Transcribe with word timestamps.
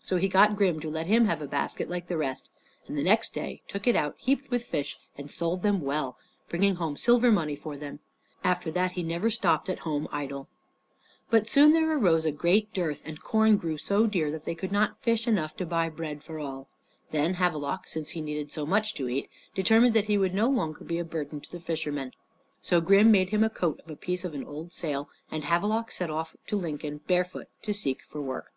So 0.00 0.16
he 0.16 0.28
got 0.30 0.56
Grim 0.56 0.80
to 0.80 0.88
let 0.88 1.08
him 1.08 1.26
have 1.26 1.42
a 1.42 1.46
basket 1.46 1.90
like 1.90 2.06
the 2.06 2.16
rest, 2.16 2.48
and 2.86 2.96
next 2.96 3.34
day 3.34 3.60
took 3.68 3.86
it 3.86 3.94
out 3.94 4.14
heaped 4.16 4.50
with 4.50 4.64
fish, 4.64 4.98
and 5.18 5.30
sold 5.30 5.60
them 5.60 5.82
well, 5.82 6.16
bringing 6.48 6.76
home 6.76 6.96
silver 6.96 7.30
money 7.30 7.54
for 7.54 7.76
them. 7.76 8.00
After 8.42 8.70
that 8.70 8.92
he 8.92 9.02
never 9.02 9.28
stopped 9.28 9.68
at 9.68 9.80
home 9.80 10.08
idle. 10.10 10.48
But 11.28 11.46
soon 11.48 11.74
there 11.74 11.92
arose 11.94 12.24
a 12.24 12.32
great 12.32 12.72
dearth, 12.72 13.02
and 13.04 13.22
corn 13.22 13.58
grew 13.58 13.76
so 13.76 14.06
dear 14.06 14.30
that 14.30 14.46
they 14.46 14.54
could 14.54 14.72
not 14.72 14.92
take 14.94 15.02
fish 15.04 15.28
enough 15.28 15.54
to 15.58 15.66
buy 15.66 15.90
bread 15.90 16.22
for 16.24 16.38
all. 16.38 16.70
Then 17.10 17.34
Havelok, 17.34 17.86
since 17.86 18.08
he 18.08 18.22
needed 18.22 18.50
so 18.50 18.64
much 18.64 18.94
to 18.94 19.06
eat, 19.06 19.28
determined 19.54 19.92
that 19.92 20.06
he 20.06 20.16
would 20.16 20.32
no 20.32 20.48
longer 20.48 20.82
be 20.82 20.98
a 20.98 21.04
burden 21.04 21.42
to 21.42 21.52
the 21.52 21.60
fisherman. 21.60 22.12
So 22.62 22.80
Grim 22.80 23.10
made 23.10 23.28
him 23.28 23.44
a 23.44 23.50
coat 23.50 23.82
of 23.84 23.90
a 23.90 23.96
piece 23.96 24.24
of 24.24 24.32
an 24.32 24.44
old 24.44 24.72
sail, 24.72 25.10
and 25.30 25.44
Havelok 25.44 25.92
set 25.92 26.08
off 26.10 26.34
to 26.46 26.56
Lincoln 26.56 27.02
barefoot 27.06 27.48
to 27.60 27.74
seek 27.74 28.00
for 28.08 28.22
work. 28.22 28.50